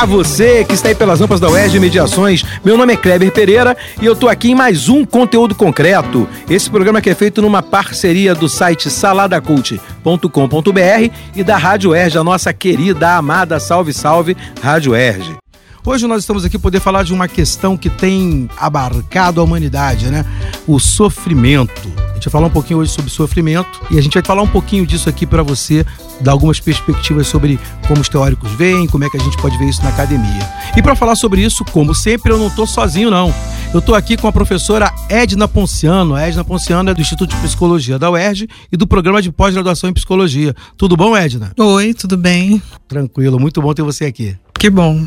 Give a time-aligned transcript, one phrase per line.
[0.00, 2.42] Olá, você que está aí pelas rampas da UERJ Mediações.
[2.64, 6.26] Meu nome é Kleber Pereira e eu tô aqui em mais um conteúdo concreto.
[6.48, 12.24] Esse programa que é feito numa parceria do site saladacult.com.br e da Rádio UERJ, a
[12.24, 15.39] nossa querida, amada, salve, salve, Rádio UERJ.
[15.84, 20.26] Hoje nós estamos aqui poder falar de uma questão que tem abarcado a humanidade, né?
[20.66, 21.90] O sofrimento.
[22.10, 24.46] A gente vai falar um pouquinho hoje sobre sofrimento e a gente vai falar um
[24.46, 25.86] pouquinho disso aqui para você,
[26.20, 27.58] dar algumas perspectivas sobre
[27.88, 30.46] como os teóricos veem, como é que a gente pode ver isso na academia.
[30.76, 33.34] E para falar sobre isso, como sempre, eu não estou sozinho não.
[33.72, 36.14] Eu estou aqui com a professora Edna Ponciano.
[36.14, 39.88] A Edna Ponciano é do Instituto de Psicologia da UERJ e do programa de pós-graduação
[39.88, 40.54] em psicologia.
[40.76, 41.52] Tudo bom, Edna?
[41.58, 42.62] Oi, tudo bem?
[42.86, 44.36] Tranquilo, muito bom ter você aqui.
[44.60, 45.06] Que bom.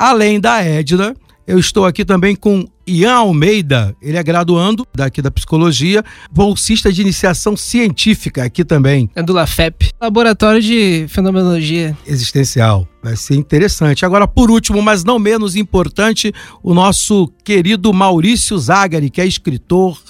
[0.00, 1.14] Além da Edna,
[1.46, 3.94] eu estou aqui também com Ian Almeida.
[4.00, 9.90] Ele é graduando daqui da psicologia, bolsista de iniciação científica aqui também, É do LAFEP,
[10.00, 11.94] Laboratório de Fenomenologia.
[12.06, 12.88] existencial.
[13.02, 14.06] Vai ser interessante.
[14.06, 16.32] Agora, por último, mas não menos importante,
[16.62, 20.00] o nosso querido Maurício Zagari, que é escritor,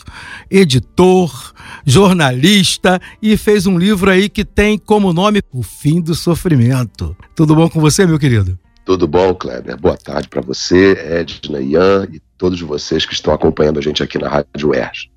[0.49, 1.53] editor,
[1.85, 7.17] jornalista e fez um livro aí que tem como nome O Fim do Sofrimento.
[7.35, 8.57] Tudo bom com você, meu querido?
[8.85, 9.77] Tudo bom, Kleber?
[9.77, 14.19] Boa tarde para você, Edna, Ian e todos vocês que estão acompanhando a gente aqui
[14.19, 15.11] na Rádio ERJ.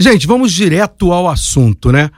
[0.00, 2.10] Gente, vamos direto ao assunto, né?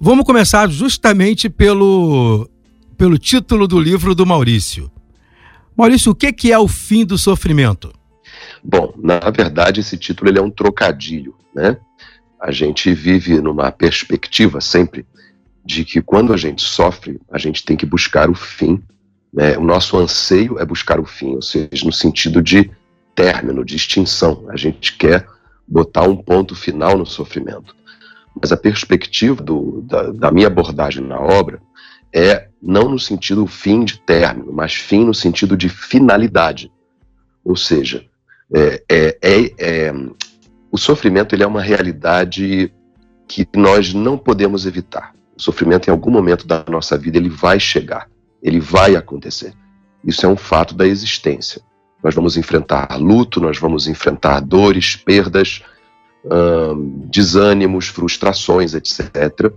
[0.00, 2.48] Vamos começar justamente pelo,
[2.96, 4.90] pelo título do livro do Maurício.
[5.76, 7.92] Maurício, o que que é o fim do sofrimento?
[8.62, 11.76] Bom, na verdade, esse título ele é um trocadilho, né?
[12.40, 15.06] A gente vive numa perspectiva sempre
[15.64, 18.82] de que quando a gente sofre, a gente tem que buscar o fim.
[19.32, 19.56] Né?
[19.58, 22.70] O nosso anseio é buscar o fim, ou seja, no sentido de
[23.14, 24.46] término, de extinção.
[24.48, 25.26] A gente quer
[25.66, 27.76] botar um ponto final no sofrimento.
[28.40, 31.60] Mas a perspectiva do- da, da minha abordagem na obra
[32.12, 36.72] é não no sentido fim de término, mas fim no sentido de finalidade.
[37.44, 38.04] Ou seja,
[38.54, 39.92] é, é- é- é-
[40.70, 42.72] o sofrimento ele é uma realidade
[43.26, 45.14] que nós não podemos evitar.
[45.36, 48.08] O sofrimento, em algum momento da nossa vida, ele vai chegar,
[48.42, 49.52] ele vai acontecer.
[50.04, 51.62] Isso é um fato da existência.
[52.02, 55.62] Nós vamos enfrentar luto, nós vamos enfrentar dores, perdas,
[56.30, 59.52] ahn, desânimos, frustrações, etc.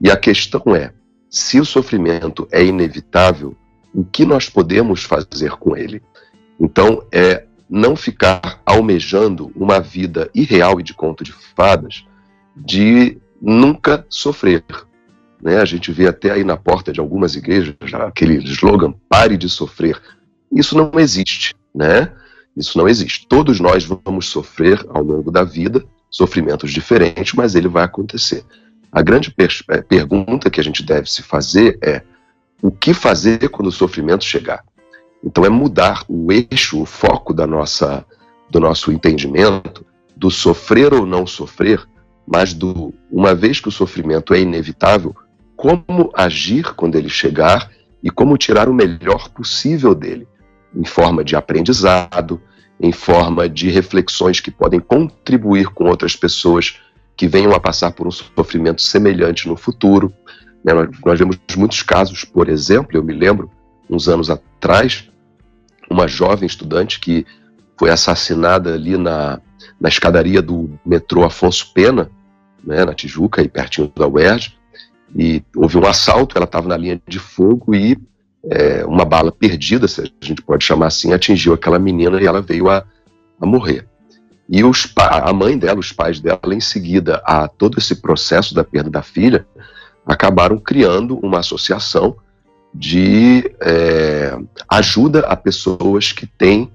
[0.00, 0.92] E a questão é:
[1.28, 3.54] se o sofrimento é inevitável,
[3.94, 6.02] o que nós podemos fazer com ele?
[6.58, 12.06] Então, é não ficar almejando uma vida irreal e de conto de fadas
[12.54, 14.62] de nunca sofrer.
[15.42, 15.58] Né?
[15.58, 20.00] A gente vê até aí na porta de algumas igrejas aquele slogan: pare de sofrer.
[20.52, 22.12] Isso não existe, né?
[22.56, 23.26] Isso não existe.
[23.26, 28.44] Todos nós vamos sofrer ao longo da vida, sofrimentos diferentes, mas ele vai acontecer.
[28.92, 32.02] A grande pers- eh, pergunta que a gente deve se fazer é:
[32.60, 34.62] o que fazer quando o sofrimento chegar?
[35.24, 38.04] Então é mudar o eixo, o foco da nossa,
[38.50, 41.82] do nosso entendimento do sofrer ou não sofrer,
[42.26, 45.16] mas do uma vez que o sofrimento é inevitável,
[45.56, 47.70] como agir quando ele chegar
[48.02, 50.26] e como tirar o melhor possível dele,
[50.74, 52.40] em forma de aprendizado,
[52.80, 56.80] em forma de reflexões que podem contribuir com outras pessoas
[57.16, 60.12] que venham a passar por um sofrimento semelhante no futuro.
[60.64, 60.72] né?
[61.04, 63.50] Nós, vemos muitos casos, por exemplo, eu me lembro,
[63.88, 65.08] uns anos atrás,
[65.88, 67.24] uma jovem estudante que
[67.78, 69.40] foi assassinada ali na,
[69.80, 72.10] na escadaria do metrô Afonso Pena,
[72.64, 74.56] né, na Tijuca, aí pertinho da UERJ,
[75.16, 77.96] e houve um assalto, ela estava na linha de fogo e
[78.44, 82.40] é, uma bala perdida, se a gente pode chamar assim, atingiu aquela menina e ela
[82.40, 82.84] veio a,
[83.40, 83.86] a morrer.
[84.48, 88.64] E os, a mãe dela, os pais dela, em seguida a todo esse processo da
[88.64, 89.46] perda da filha,
[90.04, 92.16] acabaram criando uma associação
[92.74, 94.36] de é,
[94.68, 96.70] ajuda a pessoas que têm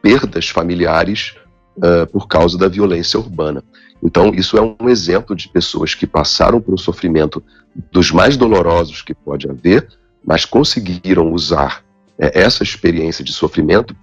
[0.00, 1.34] perdas familiares
[1.76, 3.62] uh, por causa da violência urbana.
[4.02, 7.42] Então, isso é um exemplo de pessoas que passaram por um sofrimento
[7.90, 9.88] dos mais dolorosos que pode haver,
[10.24, 11.84] mas conseguiram usar
[12.18, 13.94] é, essa experiência de sofrimento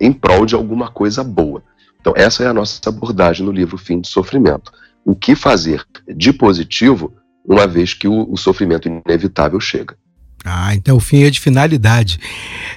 [0.00, 1.62] em prol de alguma coisa boa.
[2.00, 4.72] Então, essa é a nossa abordagem no livro Fim de Sofrimento.
[5.04, 7.12] O que fazer de positivo
[7.44, 9.96] uma vez que o, o sofrimento inevitável chega.
[10.44, 12.18] Ah, então o fim é de finalidade.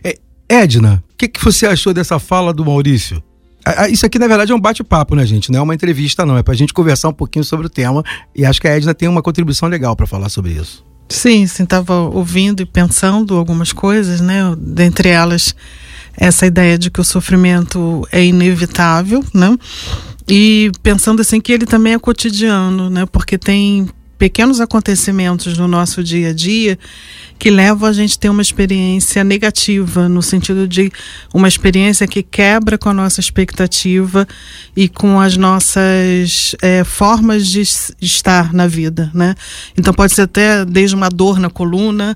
[0.04, 0.18] É,
[0.48, 3.24] Edna, o que, que você achou dessa fala do Maurício?
[3.90, 5.52] Isso aqui, na verdade, é um bate-papo, né, gente?
[5.52, 6.38] Não é uma entrevista, não.
[6.38, 8.04] É pra gente conversar um pouquinho sobre o tema.
[8.36, 10.86] E acho que a Edna tem uma contribuição legal para falar sobre isso.
[11.10, 14.42] Sim, sim, estava ouvindo e pensando algumas coisas, né?
[14.58, 15.56] Dentre elas,
[16.18, 19.56] essa ideia de que o sofrimento é inevitável, né?
[20.28, 23.06] E pensando assim que ele também é cotidiano, né?
[23.06, 26.78] Porque tem pequenos acontecimentos no nosso dia a dia
[27.38, 30.92] que levam a gente a ter uma experiência negativa, no sentido de
[31.34, 34.26] uma experiência que quebra com a nossa expectativa
[34.76, 37.62] e com as nossas é, formas de
[38.02, 39.36] estar na vida, né?
[39.78, 42.16] Então pode ser até desde uma dor na coluna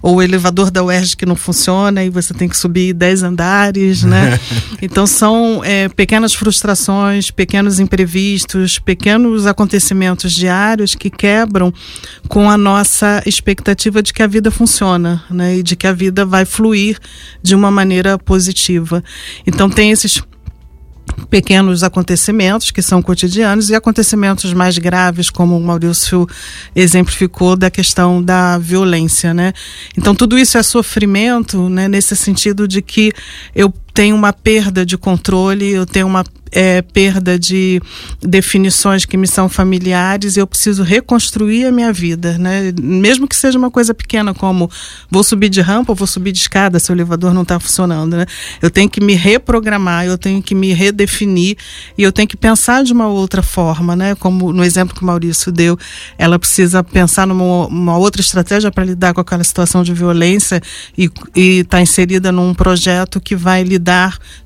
[0.00, 4.02] ou o elevador da UERJ que não funciona e você tem que subir 10 andares,
[4.04, 4.38] né?
[4.80, 11.72] então são é, pequenas frustrações, pequenos imprevistos, pequenos acontecimentos diários que quebram
[12.28, 15.56] com a nossa expectativa de que a vida funciona, né?
[15.58, 16.98] E de que a vida vai fluir
[17.42, 19.02] de uma maneira positiva.
[19.46, 20.22] Então tem esses
[21.30, 26.26] pequenos acontecimentos que são cotidianos e acontecimentos mais graves, como o Maurício
[26.74, 29.52] exemplificou da questão da violência, né?
[29.96, 31.88] Então tudo isso é sofrimento, né?
[31.88, 33.12] Nesse sentido de que
[33.54, 37.80] eu tenho uma perda de controle, eu tenho uma é, perda de
[38.20, 42.72] definições que me são familiares e eu preciso reconstruir a minha vida, né?
[42.80, 44.70] Mesmo que seja uma coisa pequena como
[45.10, 48.16] vou subir de rampa ou vou subir de escada se o elevador não está funcionando,
[48.16, 48.26] né?
[48.62, 51.56] Eu tenho que me reprogramar, eu tenho que me redefinir
[51.96, 54.14] e eu tenho que pensar de uma outra forma, né?
[54.14, 55.78] Como no exemplo que o Maurício deu,
[56.16, 60.60] ela precisa pensar numa outra estratégia para lidar com aquela situação de violência
[60.96, 63.87] e estar tá inserida num projeto que vai lidar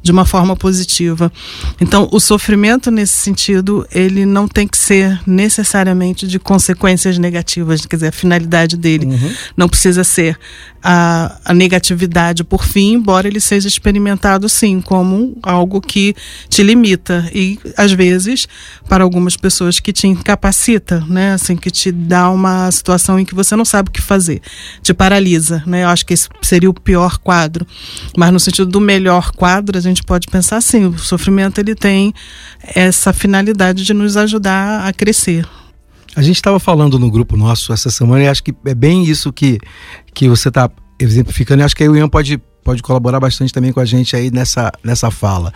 [0.02, 1.32] de uma forma positiva.
[1.80, 7.84] Então, então, o sofrimento nesse sentido, ele não tem que ser necessariamente de consequências negativas,
[7.84, 9.34] quer dizer, a finalidade dele uhum.
[9.56, 10.38] não precisa ser
[10.82, 16.14] a, a, negatividade por fim, embora ele seja experimentado sim como algo que
[16.48, 18.48] te limita e às vezes
[18.88, 23.34] para algumas pessoas que te incapacita, né, assim que te dá uma situação em que
[23.34, 24.40] você não sabe o que fazer,
[24.82, 25.84] te paralisa, né?
[25.84, 27.66] Eu acho que esse seria o pior quadro,
[28.16, 32.12] mas no sentido do melhor quadro, a gente pode pensar assim, o sofrimento ele tem
[32.62, 35.46] essa finalidade de nos ajudar a crescer.
[36.14, 39.32] A gente estava falando no grupo nosso essa semana e acho que é bem isso
[39.32, 39.58] que,
[40.12, 40.70] que você está
[41.00, 41.62] exemplificando.
[41.62, 44.30] E acho que aí o Ian pode, pode colaborar bastante também com a gente aí
[44.30, 45.52] nessa, nessa fala.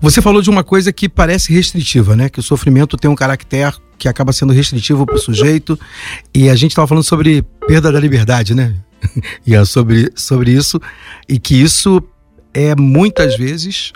[0.00, 2.30] Você falou de uma coisa que parece restritiva, né?
[2.30, 5.78] Que o sofrimento tem um caráter que acaba sendo restritivo para o sujeito.
[6.34, 8.74] E a gente estava falando sobre perda da liberdade, né?
[9.46, 10.80] e sobre, sobre isso.
[11.28, 12.02] E que isso
[12.54, 13.92] é muitas vezes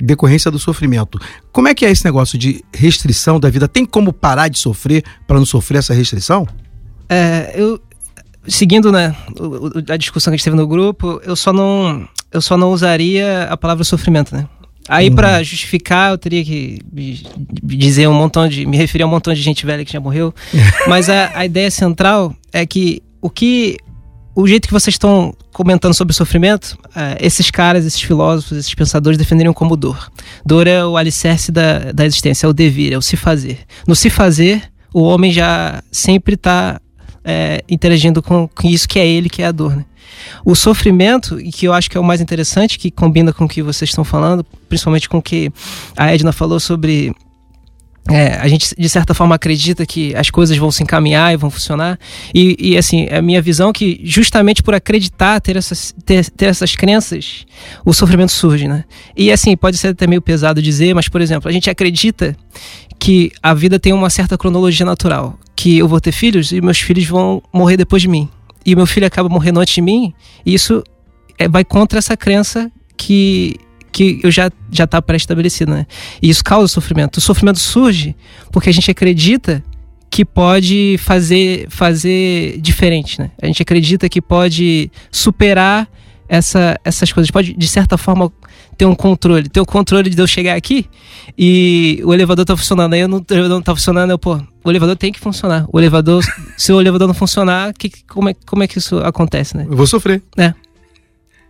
[0.00, 1.18] decorrência do sofrimento.
[1.52, 3.68] Como é que é esse negócio de restrição da vida?
[3.68, 6.48] Tem como parar de sofrer para não sofrer essa restrição?
[7.08, 7.80] É, eu
[8.48, 9.14] seguindo né,
[9.88, 13.44] a discussão que a gente teve no grupo, eu só não eu só não usaria
[13.44, 14.46] a palavra sofrimento, né?
[14.88, 15.14] Aí uhum.
[15.14, 16.78] para justificar eu teria que
[17.62, 20.34] dizer um montão de me referir a um montão de gente velha que já morreu,
[20.88, 23.76] mas a, a ideia central é que o que
[24.40, 28.74] o jeito que vocês estão comentando sobre o sofrimento, uh, esses caras, esses filósofos, esses
[28.74, 30.10] pensadores defenderiam como dor.
[30.44, 33.60] Dor é o alicerce da, da existência, é o devir, é o se fazer.
[33.86, 34.62] No se fazer,
[34.94, 36.80] o homem já sempre está
[37.24, 39.76] é, interagindo com, com, isso que é ele, que é a dor.
[39.76, 39.84] Né?
[40.44, 43.48] O sofrimento, e que eu acho que é o mais interessante, que combina com o
[43.48, 45.52] que vocês estão falando, principalmente com o que
[45.96, 47.12] a Edna falou sobre
[48.08, 51.50] é, a gente, de certa forma, acredita que as coisas vão se encaminhar e vão
[51.50, 51.98] funcionar.
[52.34, 56.46] E, e assim, a minha visão é que, justamente por acreditar, ter essas, ter, ter
[56.46, 57.46] essas crenças,
[57.84, 58.84] o sofrimento surge, né?
[59.16, 62.36] E assim, pode ser até meio pesado dizer, mas, por exemplo, a gente acredita
[62.98, 65.38] que a vida tem uma certa cronologia natural.
[65.54, 68.28] Que eu vou ter filhos e meus filhos vão morrer depois de mim.
[68.64, 70.12] E meu filho acaba morrendo antes de mim,
[70.44, 70.82] e isso
[71.38, 73.56] é, vai contra essa crença que
[74.00, 75.86] que eu já já está pré-estabelecido, né?
[76.22, 77.18] E isso causa sofrimento.
[77.18, 78.16] O sofrimento surge
[78.50, 79.62] porque a gente acredita
[80.08, 83.30] que pode fazer fazer diferente, né?
[83.42, 85.86] A gente acredita que pode superar
[86.26, 88.32] essa, essas coisas, pode de certa forma
[88.78, 89.50] ter um controle.
[89.50, 90.86] Ter o controle de eu chegar aqui
[91.36, 92.94] e o elevador tá funcionando.
[92.94, 95.66] Aí eu não, o elevador não tá funcionando, eu, pô, o elevador tem que funcionar.
[95.70, 96.24] O elevador,
[96.56, 99.66] se o elevador não funcionar, que, como, é, como é que isso acontece, né?
[99.68, 100.22] Eu vou sofrer.
[100.38, 100.54] É.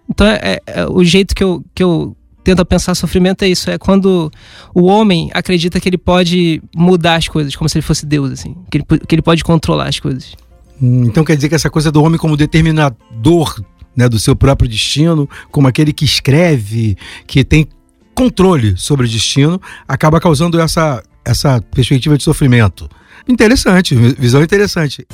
[0.08, 3.70] Então, é, é, o jeito que eu, que eu tento pensar sofrimento é isso.
[3.70, 4.30] É quando
[4.74, 8.56] o homem acredita que ele pode mudar as coisas, como se ele fosse Deus, assim.
[8.70, 10.34] Que ele, que ele pode controlar as coisas.
[10.80, 13.62] Hum, então quer dizer que essa coisa do homem como determinador
[13.94, 17.68] né, do seu próprio destino, como aquele que escreve, que tem
[18.14, 22.88] controle sobre o destino, acaba causando essa, essa perspectiva de sofrimento.
[23.28, 25.06] Interessante, visão interessante.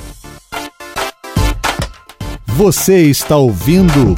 [2.47, 4.15] Você está ouvindo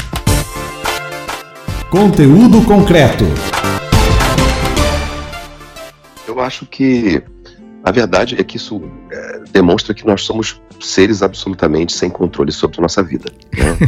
[1.91, 3.25] Conteúdo concreto.
[6.27, 7.23] Eu acho que
[7.83, 12.77] a verdade é que isso é, demonstra que nós somos seres absolutamente sem controle sobre
[12.77, 13.33] a nossa vida.
[13.57, 13.79] Né?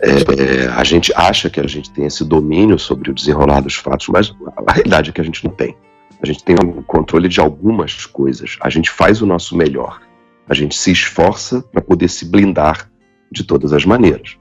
[0.00, 3.74] é, é, a gente acha que a gente tem esse domínio sobre o desenrolar dos
[3.74, 4.34] fatos, mas
[4.66, 5.76] a realidade é que a gente não tem.
[6.22, 8.56] A gente tem o controle de algumas coisas.
[8.62, 10.00] A gente faz o nosso melhor.
[10.48, 12.90] A gente se esforça para poder se blindar
[13.30, 14.37] de todas as maneiras.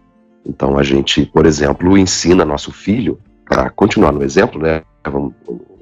[0.47, 4.81] Então a gente, por exemplo, ensina nosso filho, para continuar no exemplo, né?
[5.05, 5.33] Vamos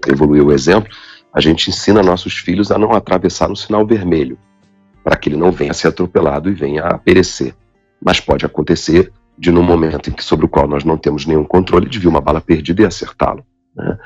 [0.07, 0.89] evoluir o exemplo,
[1.34, 4.38] a gente ensina nossos filhos a não atravessar no sinal vermelho,
[5.03, 7.55] para que ele não venha a ser atropelado e venha a perecer.
[8.03, 11.89] Mas pode acontecer de num momento que sobre o qual nós não temos nenhum controle
[11.89, 13.45] de vir uma bala perdida e acertá-lo.
[13.75, 13.98] Né?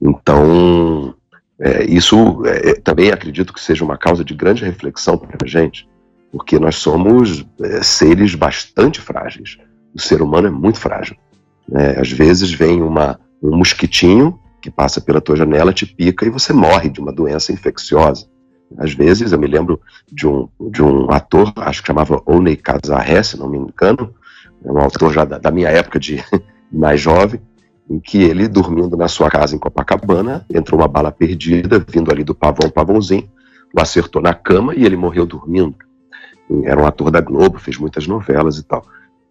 [0.00, 1.14] Então
[1.58, 5.86] é, isso é, também acredito que seja uma causa de grande reflexão para a gente,
[6.32, 9.58] porque nós somos é, seres bastante frágeis
[9.94, 11.16] o ser humano é muito frágil.
[11.68, 11.96] Né?
[11.98, 16.52] Às vezes vem uma, um mosquitinho que passa pela tua janela, te pica e você
[16.52, 18.26] morre de uma doença infecciosa.
[18.78, 19.80] Às vezes, eu me lembro
[20.12, 24.14] de um, de um ator, acho que chamava Oney Kazaré, se não me engano,
[24.64, 26.22] é um autor já da, da minha época de
[26.70, 27.40] mais jovem,
[27.88, 32.22] em que ele, dormindo na sua casa em Copacabana, entrou uma bala perdida, vindo ali
[32.22, 33.28] do pavão, pavãozinho,
[33.74, 35.74] o acertou na cama e ele morreu dormindo.
[36.64, 38.84] Era um ator da Globo, fez muitas novelas e tal.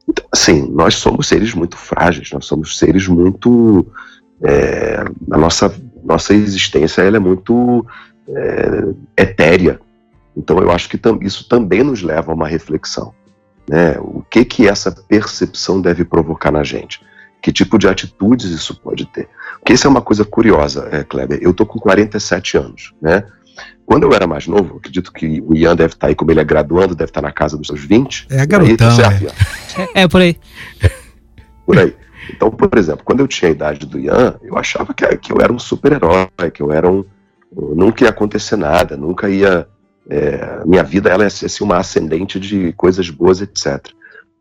[0.09, 3.85] Então, assim, nós somos seres muito frágeis, nós somos seres muito.
[4.41, 5.71] É, a nossa,
[6.03, 7.85] nossa existência ela é muito
[8.27, 9.79] é, etérea.
[10.35, 13.13] Então, eu acho que tam, isso também nos leva a uma reflexão.
[13.67, 13.99] Né?
[13.99, 17.01] O que, que essa percepção deve provocar na gente?
[17.41, 19.29] Que tipo de atitudes isso pode ter?
[19.59, 21.39] Porque isso é uma coisa curiosa, é, Kleber.
[21.41, 23.23] Eu tô com 47 anos, né?
[23.85, 26.43] Quando eu era mais novo, acredito que o Ian deve estar aí, como ele é
[26.43, 28.27] graduando, deve estar na casa dos seus 20.
[28.29, 29.33] É garotão, aí, certo,
[29.95, 30.03] é.
[30.03, 30.07] é.
[30.07, 30.37] por aí.
[31.65, 31.95] Por aí.
[32.29, 35.41] Então, por exemplo, quando eu tinha a idade do Ian, eu achava que, que eu
[35.41, 37.03] era um super-herói, que eu era um.
[37.51, 39.67] Nunca ia acontecer nada, nunca ia.
[40.09, 43.87] É, minha vida ela ia ser assim, uma ascendente de coisas boas, etc.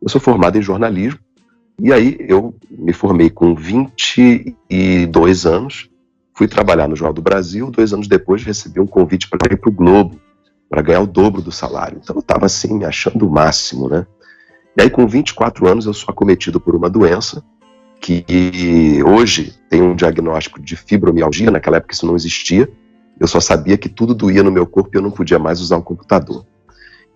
[0.01, 1.19] Eu sou formado em jornalismo,
[1.81, 5.89] e aí eu me formei com 22 anos
[6.39, 9.69] Fui trabalhar no Jornal do Brasil, dois anos depois recebi um convite para ir para
[9.69, 10.21] o Globo,
[10.69, 11.99] para ganhar o dobro do salário.
[12.01, 14.07] Então eu estava assim, me achando o máximo, né?
[14.77, 17.43] E aí com 24 anos eu sou acometido por uma doença
[17.99, 18.23] que
[19.05, 22.71] hoje tem um diagnóstico de fibromialgia, naquela época isso não existia.
[23.19, 25.75] Eu só sabia que tudo doía no meu corpo e eu não podia mais usar
[25.75, 26.45] um computador.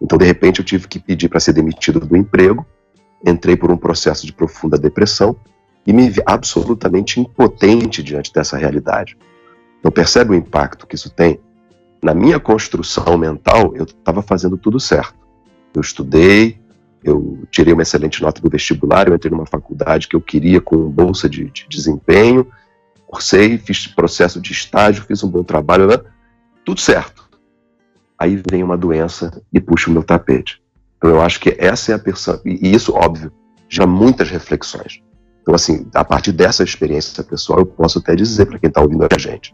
[0.01, 2.65] Então, de repente, eu tive que pedir para ser demitido do emprego.
[3.25, 5.33] Entrei por um processo de profunda depressão
[5.85, 9.17] e me vi absolutamente impotente diante dessa realidade.
[9.79, 11.39] Então percebe o impacto que isso tem?
[12.01, 15.15] Na minha construção mental, eu estava fazendo tudo certo.
[15.73, 16.59] Eu estudei,
[17.03, 20.89] eu tirei uma excelente nota do vestibular, eu entrei numa faculdade que eu queria com
[20.89, 22.47] bolsa de, de desempenho,
[23.07, 25.97] cursei, fiz processo de estágio, fiz um bom trabalho, né?
[26.65, 27.29] tudo certo.
[28.17, 30.61] Aí vem uma doença e puxa o meu tapete.
[30.97, 33.31] Então eu acho que essa é a percepção, e isso, óbvio,
[33.67, 35.01] já muitas reflexões.
[35.43, 39.03] Então, assim, a partir dessa experiência pessoal, eu posso até dizer para quem está ouvindo
[39.03, 39.53] a gente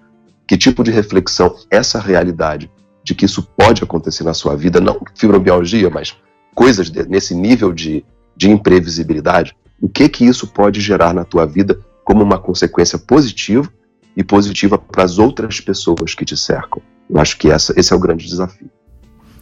[0.49, 2.71] que tipo de reflexão essa realidade
[3.03, 6.17] de que isso pode acontecer na sua vida, não fibromialgia, mas
[6.55, 8.03] coisas nesse nível de,
[8.35, 13.71] de imprevisibilidade, o que que isso pode gerar na tua vida como uma consequência positiva
[14.17, 16.81] e positiva para as outras pessoas que te cercam.
[17.07, 18.71] Eu acho que essa, esse é o grande desafio.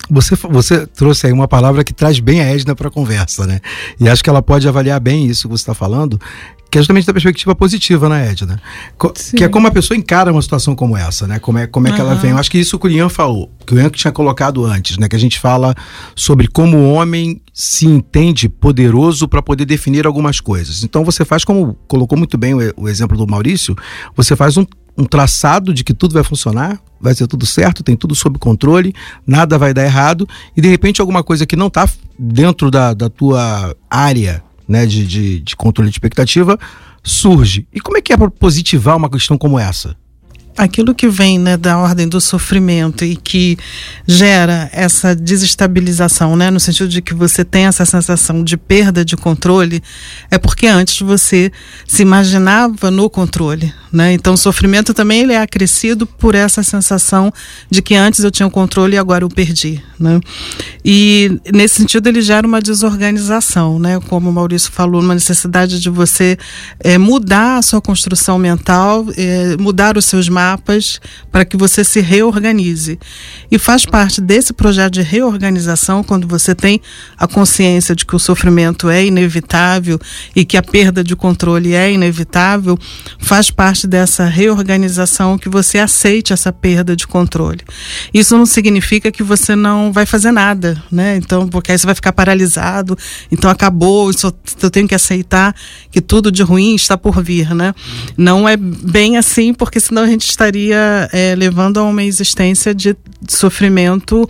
[0.10, 3.60] Você, você trouxe aí uma palavra que traz bem a Edna para a conversa, né?
[4.00, 6.20] E acho que ela pode avaliar bem isso que você está falando,
[6.70, 8.62] que é justamente da perspectiva positiva, né, Edna?
[9.36, 11.40] Que é como a pessoa encara uma situação como essa, né?
[11.40, 12.32] Como é, como é que ela vem.
[12.32, 15.08] Eu acho que isso que o Ian falou, que o Ian tinha colocado antes, né?
[15.08, 15.74] Que a gente fala
[16.16, 20.84] sobre como o homem se entende poderoso para poder definir algumas coisas.
[20.84, 23.76] Então você faz, como colocou muito bem o, o exemplo do Maurício,
[24.16, 24.66] você faz um
[24.98, 28.94] um traçado de que tudo vai funcionar, vai ser tudo certo, tem tudo sob controle,
[29.26, 31.88] nada vai dar errado, e de repente alguma coisa que não está
[32.18, 36.58] dentro da, da tua área né, de, de, de, controle de expectativa
[37.04, 37.68] surge.
[37.72, 39.96] E como é que é para positivar uma questão como essa?
[40.58, 43.58] Aquilo que vem né, da ordem do sofrimento e que
[44.08, 49.16] gera essa desestabilização, né, no sentido de que você tem essa sensação de perda de
[49.16, 49.82] controle,
[50.32, 51.52] é porque antes você
[51.88, 53.72] se imaginava no controle.
[53.94, 54.14] Né?
[54.14, 57.32] Então, o sofrimento também ele é acrescido por essa sensação
[57.70, 59.82] de que antes eu tinha o controle e agora eu perdi.
[59.98, 60.20] Né?
[60.84, 64.00] E, nesse sentido, ele gera uma desorganização, né?
[64.08, 66.38] como o Maurício falou, uma necessidade de você
[66.80, 71.00] é, mudar a sua construção mental, é, mudar os seus mapas etapas
[71.32, 72.98] para que você se reorganize.
[73.52, 76.82] E faz parte desse projeto de reorganização, quando você tem
[77.18, 80.00] a consciência de que o sofrimento é inevitável
[80.36, 82.78] e que a perda de controle é inevitável,
[83.20, 87.62] faz parte dessa reorganização que você aceite essa perda de controle.
[88.14, 91.18] Isso não significa que você não vai fazer nada, né?
[91.18, 92.98] Então, porque aí você vai ficar paralisado,
[93.32, 95.56] então acabou, isso, eu tenho que aceitar
[95.92, 97.74] que tudo de ruim está por vir, né?
[98.18, 102.96] Não é bem assim, porque senão a gente estaria é, levando a uma existência de
[103.28, 104.30] sofrimento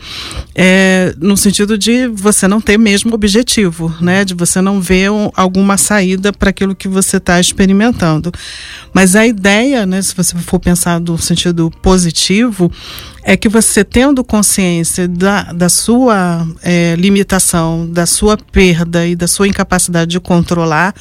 [0.55, 4.23] é, no sentido de você não ter mesmo objetivo, né?
[4.23, 8.31] De você não ver um, alguma saída para aquilo que você está experimentando.
[8.93, 12.71] Mas a ideia, né, se você for pensar no sentido positivo,
[13.23, 19.27] é que você tendo consciência da, da sua é, limitação, da sua perda e da
[19.27, 20.95] sua incapacidade de controlar,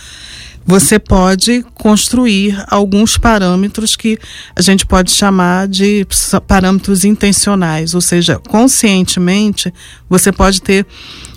[0.67, 4.19] você pode construir alguns parâmetros que
[4.55, 6.05] a gente pode chamar de
[6.47, 9.73] parâmetros intencionais, ou seja, conscientemente
[10.11, 10.85] você pode ter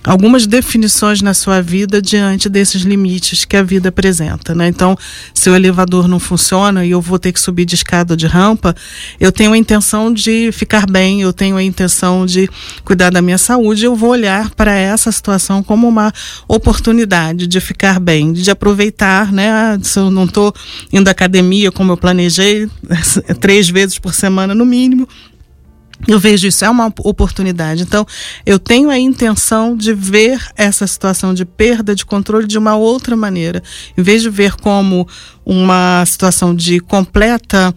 [0.04, 4.68] algumas definições na sua vida diante desses limites que a vida apresenta, né?
[4.68, 4.98] Então,
[5.34, 8.28] se o elevador não funciona e eu vou ter que subir de escada ou de
[8.28, 8.76] rampa,
[9.20, 12.50] eu tenho a intenção de ficar bem, eu tenho a intenção de
[12.84, 16.14] cuidar da minha saúde, eu vou olhar para essa situação como uma
[16.48, 19.50] oportunidade de ficar bem, de aproveitar, né?
[19.50, 20.54] Ah, se eu não estou
[20.92, 22.70] indo à academia como eu planejei,
[23.40, 25.08] três vezes por semana no mínimo,
[26.08, 27.84] eu vejo isso, é uma oportunidade.
[27.84, 28.06] Então,
[28.46, 33.16] eu tenho a intenção de ver essa situação de perda de controle de uma outra
[33.16, 33.62] maneira.
[33.98, 35.08] Em vez de ver como
[35.46, 37.74] uma situação de completa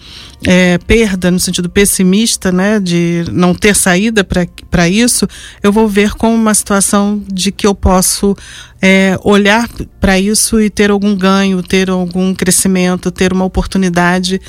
[0.47, 4.25] é, perda, no sentido pessimista, né, de não ter saída
[4.71, 5.27] para isso,
[5.63, 8.37] eu vou ver como uma situação de que eu posso
[8.81, 9.69] é, olhar
[10.01, 14.41] para isso e ter algum ganho, ter algum crescimento, ter uma oportunidade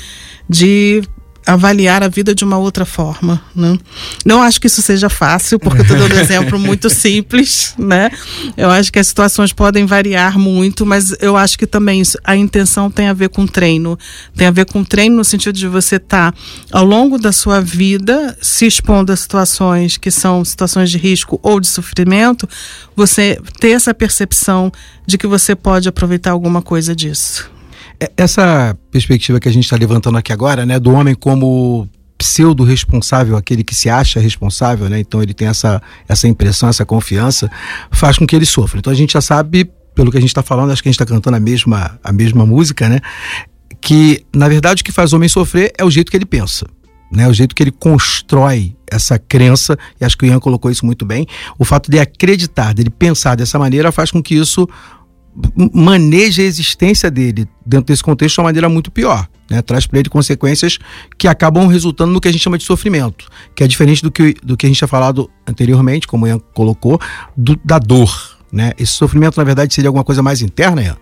[0.48, 1.02] de
[1.46, 3.42] avaliar a vida de uma outra forma.
[3.54, 3.78] Né?
[4.24, 8.10] Não acho que isso seja fácil, porque eu estou dando um exemplo muito simples, né?
[8.56, 12.36] Eu acho que as situações podem variar muito, mas eu acho que também isso, a
[12.36, 13.98] intenção tem a ver com treino.
[14.36, 16.38] Tem a ver com treino no sentido de você estar, tá,
[16.72, 21.60] ao longo da sua vida, se expondo a situações que são situações de risco ou
[21.60, 22.48] de sofrimento,
[22.96, 24.72] você ter essa percepção
[25.06, 27.53] de que você pode aproveitar alguma coisa disso.
[28.00, 32.64] É, essa perspectiva que a gente está levantando aqui agora, né, do homem como pseudo
[32.64, 35.00] responsável, aquele que se acha responsável, né?
[35.00, 37.50] Então ele tem essa, essa impressão, essa confiança,
[37.90, 38.78] faz com que ele sofra.
[38.78, 41.00] Então a gente já sabe, pelo que a gente está falando, acho que a gente
[41.00, 43.00] está cantando a mesma, a mesma música, né?
[43.80, 46.66] Que na verdade o que faz o homem sofrer é o jeito que ele pensa.
[47.12, 50.84] Né, o jeito que ele constrói essa crença, e acho que o Ian colocou isso
[50.84, 54.68] muito bem, o fato de acreditar, dele pensar dessa maneira, faz com que isso
[55.72, 59.28] maneja a existência dele dentro desse contexto de uma maneira muito pior.
[59.50, 59.60] Né?
[59.62, 60.78] Traz para ele consequências
[61.18, 64.34] que acabam resultando no que a gente chama de sofrimento, que é diferente do que,
[64.42, 67.00] do que a gente tinha falado anteriormente, como o Ian colocou,
[67.36, 68.38] do, da dor.
[68.52, 68.72] Né?
[68.78, 70.96] Esse sofrimento, na verdade, seria alguma coisa mais interna, Ian?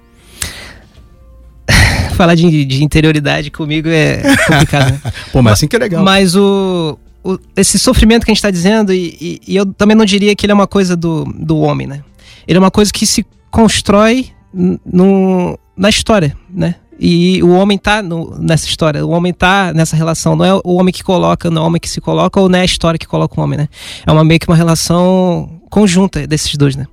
[2.17, 4.93] Falar de, de interioridade comigo é complicado.
[4.93, 5.13] Né?
[5.33, 6.03] Pô, mas assim que é legal.
[6.03, 9.97] Mas o, o esse sofrimento que a gente está dizendo, e, e, e eu também
[9.97, 12.03] não diria que ele é uma coisa do, do homem, né?
[12.47, 16.75] Ele é uma coisa que se constrói no, na história, né?
[16.99, 20.37] E o homem tá no, nessa história, o homem tá nessa relação.
[20.37, 22.59] Não é o homem que coloca, não é o homem que se coloca, ou não
[22.59, 23.69] é a história que coloca o homem, né?
[24.07, 26.87] É uma meio que uma relação conjunta desses dois, né?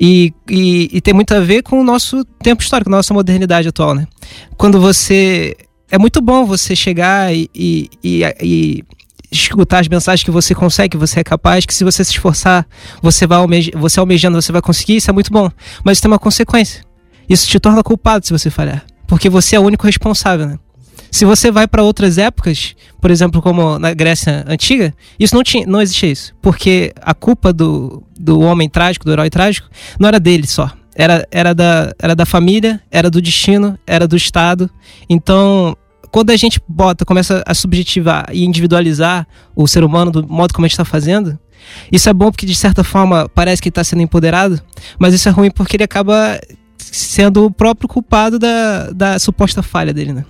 [0.00, 3.94] E, e, e tem muito a ver com o nosso tempo histórico, nossa modernidade atual,
[3.94, 4.06] né?
[4.56, 5.56] Quando você.
[5.90, 8.84] É muito bom você chegar e, e, e
[9.30, 12.66] escutar as mensagens que você consegue, que você é capaz, que se você se esforçar,
[13.02, 15.50] você vai almej você almejando, você vai conseguir, isso é muito bom.
[15.84, 16.82] Mas isso tem uma consequência.
[17.28, 20.58] Isso te torna culpado se você falhar, porque você é o único responsável, né?
[21.10, 25.66] Se você vai para outras épocas, por exemplo, como na Grécia antiga, isso não tinha,
[25.66, 30.20] não existia isso, porque a culpa do, do homem trágico, do herói trágico, não era
[30.20, 30.70] dele só.
[30.94, 34.68] Era, era, da, era da família, era do destino, era do Estado.
[35.08, 35.76] Então,
[36.10, 40.64] quando a gente bota, começa a subjetivar e individualizar o ser humano do modo como
[40.64, 41.38] a gente está fazendo,
[41.92, 44.60] isso é bom porque de certa forma parece que está sendo empoderado,
[44.98, 46.40] mas isso é ruim porque ele acaba
[46.78, 50.24] sendo o próprio culpado da, da suposta falha dele, né?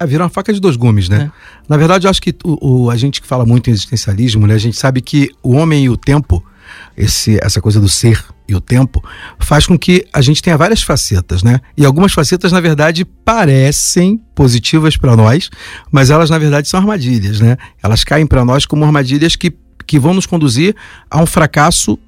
[0.00, 1.30] É, vira uma faca de dois gumes, né?
[1.30, 1.62] É.
[1.68, 4.54] Na verdade, eu acho que o, o- a gente que fala muito em existencialismo, né?
[4.54, 6.42] A gente sabe que o homem e o tempo,
[6.96, 9.02] esse, essa coisa do ser e o tempo,
[9.38, 11.60] faz com que a gente tenha várias facetas, né?
[11.76, 15.50] E algumas facetas, na verdade, parecem positivas para nós,
[15.90, 17.56] mas elas, na verdade, são armadilhas, né?
[17.82, 19.52] Elas caem para nós como armadilhas que,
[19.86, 20.74] que vão nos conduzir
[21.10, 21.98] a um fracasso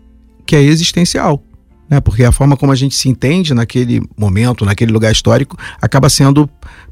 [0.46, 1.42] que é existencial.
[1.88, 2.00] Né?
[2.00, 6.48] Porque a forma como a gente se entende naquele momento, naquele lugar histórico, acaba sendo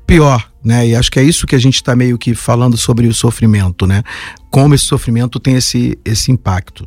[0.06, 0.86] pior, né?
[0.86, 3.86] E acho que é isso que a gente está meio que falando sobre o sofrimento,
[3.86, 4.02] né?
[4.50, 6.86] Como esse sofrimento tem esse, esse impacto.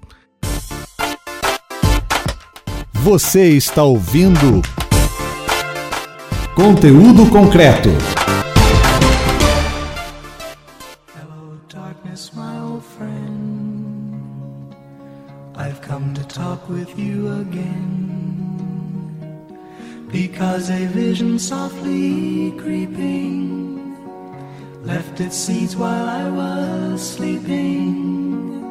[3.06, 4.63] Você está ouvindo
[6.56, 7.89] Conteúdo Concreto.
[11.13, 14.74] Hello, darkness, my old friend.
[15.56, 18.58] I've come to talk with you again.
[20.12, 23.96] Because a vision softly creeping
[24.84, 28.63] left its seeds while I was sleeping.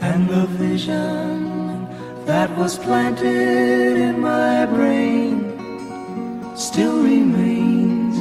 [0.00, 1.69] And the vision
[2.26, 5.50] that was planted in my brain
[6.56, 8.16] still remains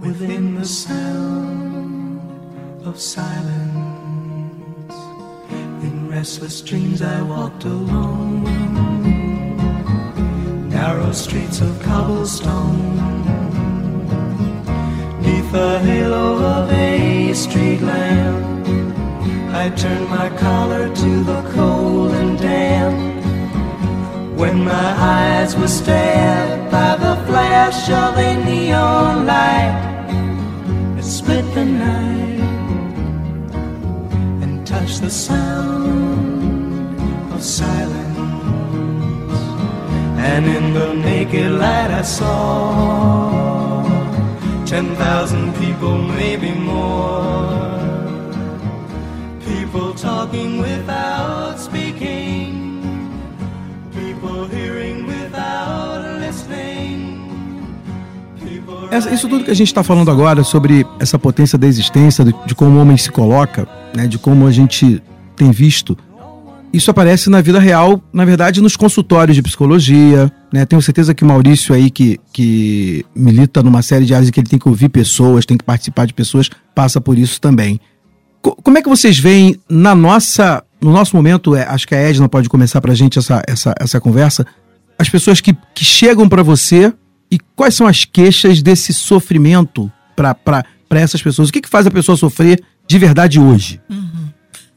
[0.00, 2.20] within the sound
[2.84, 3.74] of silence.
[5.82, 8.44] In restless dreams, I walked alone,
[10.68, 12.96] narrow streets of cobblestone,
[15.22, 18.44] neath the halo of a street lamp.
[19.54, 21.73] I turned my collar to the cold.
[24.36, 29.76] When my eyes were stabbed by the flash of a neon light,
[30.98, 32.40] it split the night
[34.42, 36.98] and touched the sound
[37.32, 38.18] of silence.
[40.18, 43.84] And in the naked light, I saw
[44.66, 47.70] ten thousand people, maybe more.
[49.46, 51.13] People talking without
[58.94, 62.34] Essa- isso tudo que a gente está falando agora sobre essa potência da existência, de,
[62.46, 65.02] de como o homem se coloca, né, de como a gente
[65.36, 65.96] tem visto,
[66.72, 70.30] isso aparece na vida real, na verdade, nos consultórios de psicologia.
[70.52, 70.64] Né?
[70.66, 74.40] Tenho certeza que o Maurício aí, que, que milita numa série de áreas em que
[74.40, 77.78] ele tem que ouvir pessoas, tem que participar de pessoas, passa por isso também.
[78.42, 81.98] Co- como é que vocês veem na nossa, no nosso momento, é, acho que a
[81.98, 84.44] Edna pode começar pra gente essa, essa, essa conversa,
[84.98, 86.92] as pessoas que, que chegam pra você
[87.34, 91.48] e quais são as queixas desse sofrimento pra essas pessoas?
[91.48, 93.80] O que, que faz a pessoa sofrer de verdade hoje?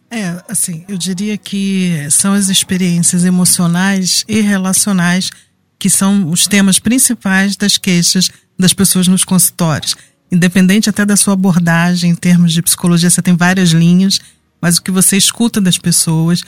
[0.09, 5.29] É, assim, eu diria que são as experiências emocionais e relacionais
[5.77, 9.95] que são os temas principais das queixas das pessoas nos consultórios.
[10.31, 14.19] Independente até da sua abordagem em termos de psicologia, você tem várias linhas,
[14.59, 16.41] mas o que você escuta das pessoas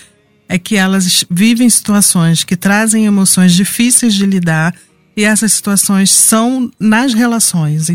[0.47, 4.73] é que elas vivem situações que trazem emoções difíceis de lidar
[5.15, 7.87] e essas situações são nas relações.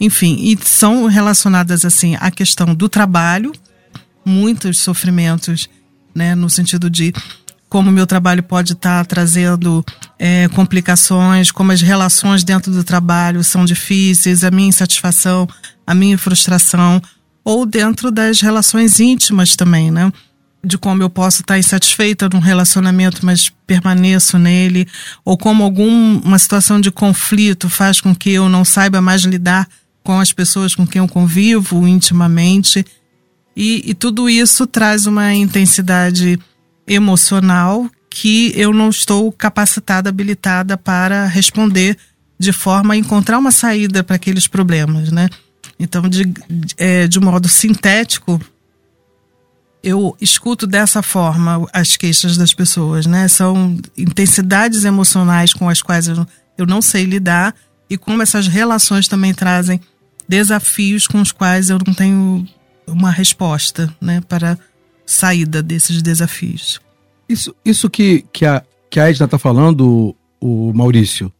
[0.00, 3.52] Enfim, e são relacionadas assim à questão do trabalho,
[4.24, 5.68] muitos sofrimentos,
[6.14, 7.12] né, no sentido de
[7.68, 9.84] como o meu trabalho pode estar trazendo
[10.16, 15.48] é, complicações, como as relações dentro do trabalho são difíceis, a minha insatisfação,
[15.84, 17.02] a minha frustração,
[17.44, 20.12] ou dentro das relações íntimas também, né?
[20.64, 24.86] De como eu posso estar insatisfeita num relacionamento, mas permaneço nele,
[25.24, 29.68] ou como alguma situação de conflito faz com que eu não saiba mais lidar
[30.02, 32.84] com as pessoas com quem eu convivo intimamente.
[33.56, 36.38] E, e tudo isso traz uma intensidade
[36.86, 41.96] emocional que eu não estou capacitada, habilitada para responder
[42.38, 45.28] de forma a encontrar uma saída para aqueles problemas, né?
[45.78, 48.40] Então, de, de, é, de modo sintético,
[49.84, 53.28] eu escuto dessa forma as queixas das pessoas, né?
[53.28, 56.26] São intensidades emocionais com as quais eu,
[56.66, 57.54] não sei lidar
[57.88, 59.78] e como essas relações também trazem
[60.26, 62.48] desafios com os quais eu não tenho
[62.86, 64.58] uma resposta, né, para
[65.04, 66.80] saída desses desafios.
[67.28, 71.30] Isso, isso que, que, a, que a Edna está falando, o Maurício,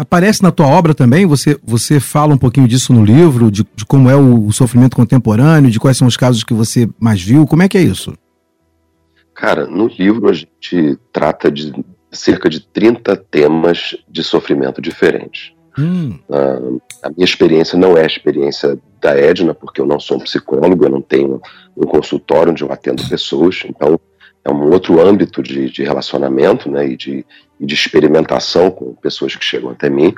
[0.00, 1.26] aparece na tua obra também?
[1.26, 4.96] Você, você fala um pouquinho disso no livro, de, de como é o, o, sofrimento
[4.96, 7.46] contemporâneo, de quais são os casos que você mais viu?
[7.46, 8.14] Como é que é isso?
[9.34, 11.72] Cara, no livro a gente trata de
[12.10, 15.52] cerca de 30 temas de sofrimento diferentes.
[15.78, 16.18] Hum.
[16.28, 20.20] Uh, a minha experiência não é a experiência da Edna, porque eu não sou um
[20.20, 21.40] psicólogo, eu não tenho
[21.76, 24.00] um consultório onde eu atendo pessoas, então
[24.44, 27.26] é um outro âmbito de, de relacionamento né, e, de,
[27.58, 30.14] de experimentação com pessoas que chegam até mim.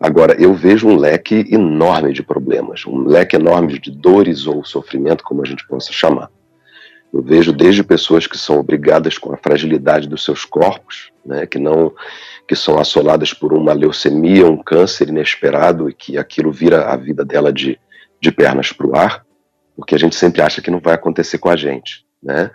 [0.00, 5.22] Agora, eu vejo um leque enorme de problemas, um leque enorme de dores ou sofrimento,
[5.22, 6.30] como a gente possa chamar.
[7.12, 11.58] Eu vejo desde pessoas que são obrigadas com a fragilidade dos seus corpos, né, que
[11.58, 11.92] não
[12.46, 17.24] que são assoladas por uma leucemia, um câncer inesperado e que aquilo vira a vida
[17.24, 17.78] dela de,
[18.20, 19.24] de pernas para o ar,
[19.76, 22.50] porque a gente sempre acha que não vai acontecer com a gente, né?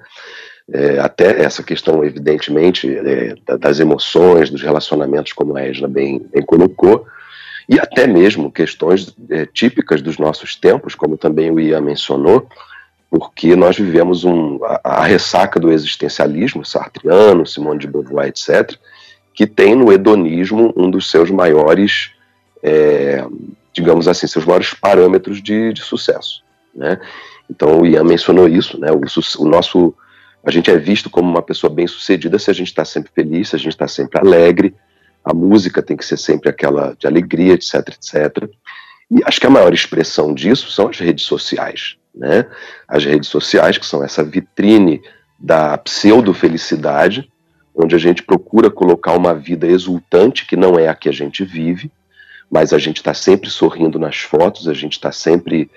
[0.72, 6.44] É, até essa questão, evidentemente, é, das emoções, dos relacionamentos, como a Edna bem, bem
[6.44, 7.08] colocou,
[7.68, 12.48] e até mesmo questões é, típicas dos nossos tempos, como também o Ian mencionou,
[13.10, 18.76] porque nós vivemos um, a, a, ressaca do existencialismo sartriano, Simone de Beauvoir, etc.,
[19.34, 22.12] que tem no hedonismo um dos seus maiores,
[22.62, 23.26] é,
[23.74, 26.44] digamos assim, seus maiores parâmetros de, de sucesso.
[26.76, 27.00] Né?
[27.50, 28.92] Então o Ian mencionou isso, né?
[28.92, 29.00] o,
[29.44, 29.96] o nosso
[30.44, 33.50] a gente é visto como uma pessoa bem sucedida se a gente está sempre feliz,
[33.50, 34.76] se a gente está sempre alegre,
[35.24, 38.50] a música tem que ser sempre aquela de alegria, etc, etc.
[39.12, 42.46] E acho que a maior expressão disso são as redes sociais né?
[42.88, 45.02] As redes sociais, que são essa vitrine
[45.40, 47.30] da pseudo-felicidade,
[47.74, 51.46] onde a gente procura colocar uma vida exultante, que não é a que a gente
[51.46, 51.92] vive,
[52.52, 55.70] mas a gente está sempre sorrindo nas fotos, a gente está sempre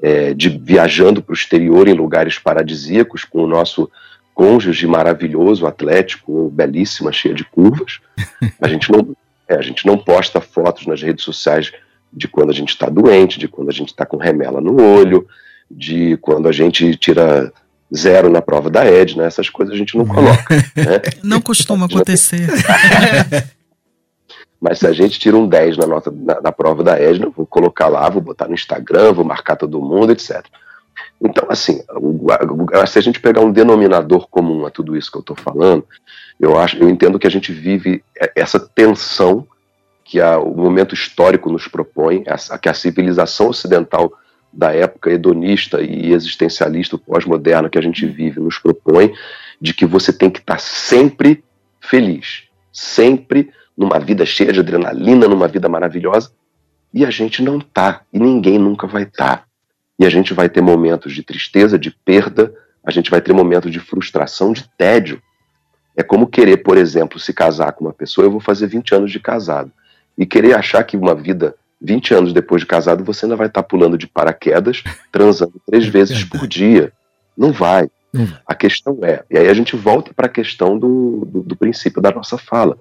[0.00, 3.90] é, de, viajando para o exterior em lugares paradisíacos, com o nosso
[4.40, 8.00] cônjuge maravilhoso, atlético, belíssima, cheia de curvas.
[8.58, 9.14] A gente não,
[9.46, 11.70] é, a gente não posta fotos nas redes sociais
[12.10, 15.26] de quando a gente está doente, de quando a gente está com remela no olho,
[15.70, 17.52] de quando a gente tira
[17.94, 20.54] zero na prova da Edna, essas coisas a gente não coloca.
[20.74, 21.00] Né?
[21.22, 22.48] Não costuma acontecer.
[24.60, 27.46] Mas se a gente tira um 10 na, nota, na, na prova da Edna, vou
[27.46, 30.44] colocar lá, vou botar no Instagram, vou marcar todo mundo, etc.
[31.22, 31.82] Então, assim,
[32.86, 35.84] se a gente pegar um denominador comum a tudo isso que eu estou falando,
[36.38, 38.02] eu, acho, eu entendo que a gente vive
[38.34, 39.46] essa tensão
[40.02, 42.24] que a, o momento histórico nos propõe,
[42.60, 44.12] que a civilização ocidental
[44.52, 49.12] da época hedonista e existencialista pós-moderna que a gente vive nos propõe
[49.60, 51.44] de que você tem que estar sempre
[51.80, 56.32] feliz, sempre numa vida cheia de adrenalina, numa vida maravilhosa,
[56.92, 59.36] e a gente não tá, e ninguém nunca vai estar.
[59.36, 59.49] Tá.
[60.00, 63.70] E a gente vai ter momentos de tristeza, de perda, a gente vai ter momentos
[63.70, 65.22] de frustração, de tédio.
[65.94, 69.12] É como querer, por exemplo, se casar com uma pessoa, eu vou fazer 20 anos
[69.12, 69.70] de casado,
[70.16, 73.62] e querer achar que uma vida 20 anos depois de casado, você ainda vai estar
[73.62, 74.82] tá pulando de paraquedas,
[75.12, 76.92] transando três vezes por dia.
[77.36, 77.90] Não vai.
[78.46, 82.02] A questão é, e aí a gente volta para a questão do, do, do, princípio
[82.02, 82.78] da nossa fala.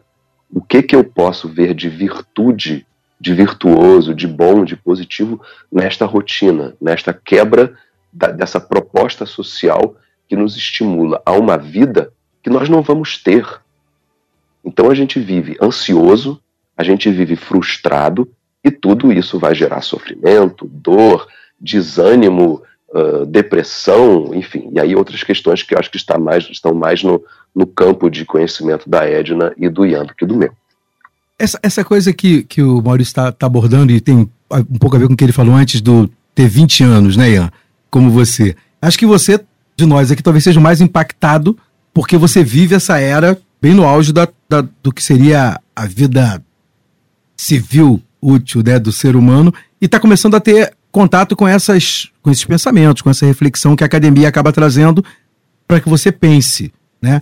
[0.50, 2.88] O que que eu posso ver de virtude,
[3.20, 7.74] de virtuoso, de bom, de positivo nesta rotina, nesta quebra
[8.12, 9.96] da, dessa proposta social
[10.28, 13.46] que nos estimula a uma vida que nós não vamos ter.
[14.64, 16.42] Então a gente vive ansioso,
[16.78, 18.30] a gente vive frustrado,
[18.64, 21.28] e tudo isso vai gerar sofrimento, dor,
[21.60, 24.70] desânimo, uh, depressão, enfim.
[24.74, 27.24] E aí outras questões que eu acho que está mais, estão mais no,
[27.56, 30.54] no campo de conhecimento da Edna e do Ian do que do meu.
[31.40, 35.00] Essa, essa coisa que, que o Maurício está tá abordando e tem um pouco a
[35.00, 37.52] ver com o que ele falou antes do ter 20 anos, né, Ian?
[37.90, 38.56] Como você.
[38.82, 39.40] Acho que você,
[39.76, 41.58] de nós aqui, talvez seja o mais impactado
[41.94, 46.44] porque você vive essa era bem no auge da, da do que seria a vida
[47.36, 52.32] civil útil né, do ser humano e está começando a ter contato com, essas, com
[52.32, 55.04] esses pensamentos, com essa reflexão que a academia acaba trazendo
[55.68, 57.22] para que você pense, né?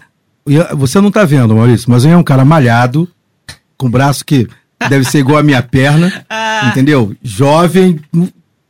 [0.78, 3.08] Você não está vendo, Maurício, mas é um cara malhado,
[3.78, 4.48] com braço que
[4.90, 6.26] deve ser igual a minha perna,
[6.70, 7.16] entendeu?
[7.22, 8.00] Jovem,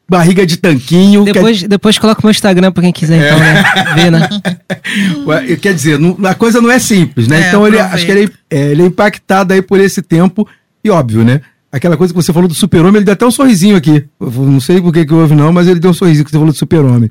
[0.10, 1.24] barriga de tanquinho.
[1.24, 1.68] Depois, quer...
[1.68, 3.64] depois coloca o meu Instagram para quem quiser, então, né?
[3.96, 5.56] Ver, né?
[5.62, 7.44] quer dizer, não, a coisa não é simples, né?
[7.44, 10.48] É, então ele, acho que ele é, ele é impactado aí por esse tempo,
[10.84, 11.42] e óbvio, né?
[11.72, 14.06] aquela coisa que você falou do super-homem, ele deu até um sorrisinho aqui.
[14.20, 16.38] Eu não sei por que, que houve, não, mas ele deu um sorrisinho que você
[16.38, 17.10] falou do super-homem.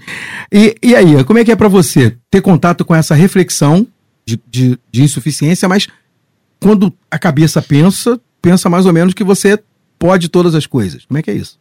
[0.52, 3.86] E, e aí, como é que é para você ter contato com essa reflexão
[4.26, 5.86] de, de, de, insuficiência, mas
[6.60, 9.58] quando a cabeça pensa, pensa mais ou menos que você
[9.98, 11.04] pode todas as coisas.
[11.04, 11.58] Como é que é isso?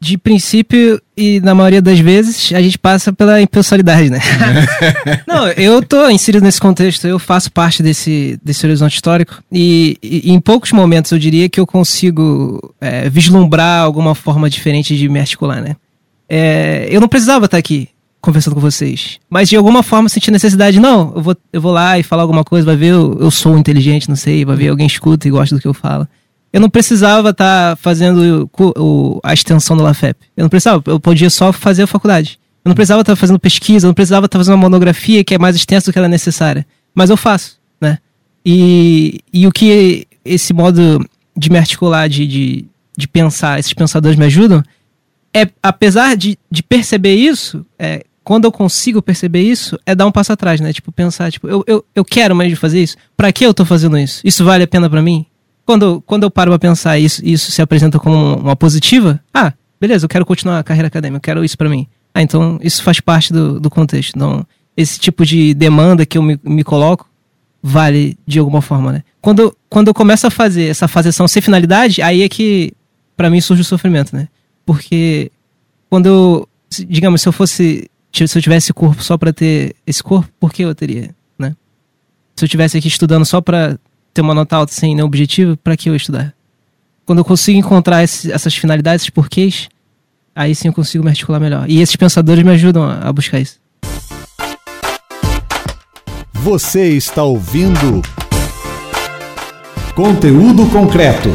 [0.00, 4.18] de princípio e na maioria das vezes a gente passa pela impessoalidade, né?
[5.28, 10.32] Não, eu tô inserido nesse contexto, eu faço parte desse, desse horizonte histórico e, e
[10.32, 15.20] em poucos momentos eu diria que eu consigo é, vislumbrar alguma forma diferente de me
[15.20, 15.76] articular, né?
[16.26, 17.90] É, eu não precisava estar aqui
[18.20, 21.98] conversando com vocês, mas de alguma forma senti necessidade, não, eu vou, eu vou lá
[21.98, 24.86] e falar alguma coisa, vai ver, eu, eu sou inteligente, não sei, vai ver, alguém
[24.86, 26.06] escuta e gosta do que eu falo
[26.52, 30.18] eu não precisava estar tá fazendo o, a extensão do LAFEP.
[30.36, 32.38] Eu não precisava, eu podia só fazer a faculdade.
[32.64, 35.38] Eu não precisava estar fazendo pesquisa, eu não precisava estar fazendo uma monografia que é
[35.38, 36.66] mais extensa do que ela é necessária.
[36.94, 37.98] Mas eu faço, né?
[38.44, 41.04] E, e o que esse modo
[41.36, 42.64] de me articular, de, de,
[42.96, 44.62] de pensar, esses pensadores me ajudam,
[45.32, 50.12] é, apesar de, de perceber isso, é, quando eu consigo perceber isso, é dar um
[50.12, 50.72] passo atrás, né?
[50.72, 52.96] Tipo, pensar, tipo, eu, eu, eu quero mais de fazer isso?
[53.16, 54.20] Pra que eu tô fazendo isso?
[54.24, 55.26] Isso vale a pena pra mim?
[55.66, 60.04] Quando, quando eu paro pra pensar isso, isso se apresenta como uma positiva, ah, beleza,
[60.04, 61.88] eu quero continuar a carreira acadêmica, eu quero isso pra mim.
[62.14, 64.14] Ah, então isso faz parte do, do contexto.
[64.14, 67.10] Então, esse tipo de demanda que eu me, me coloco
[67.60, 69.02] vale de alguma forma, né?
[69.20, 72.72] Quando, quando eu começo a fazer essa fazeção sem finalidade, aí é que
[73.16, 74.28] pra mim surge o sofrimento, né?
[74.64, 75.32] Porque
[75.88, 76.48] quando eu,
[76.86, 80.62] digamos, se eu fosse, se eu tivesse corpo só pra ter esse corpo, por que
[80.62, 81.54] eu teria, né?
[82.36, 83.78] Se eu tivesse aqui estudando só pra
[84.12, 86.34] ter uma nota alta sem nenhum objetivo, pra que eu estudar?
[87.06, 89.68] Quando eu consigo encontrar esse- essas finalidades, esses porquês,
[90.34, 91.68] aí sim eu consigo me articular melhor.
[91.68, 93.58] E esses pensadores me ajudam a, a buscar isso.
[96.32, 98.00] Você está ouvindo
[99.94, 101.28] Conteúdo Concreto.